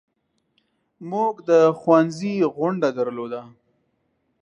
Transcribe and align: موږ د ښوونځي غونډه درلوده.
موږ 1.11 1.35
د 1.49 1.51
ښوونځي 1.79 2.35
غونډه 2.57 2.89
درلوده. 2.97 3.41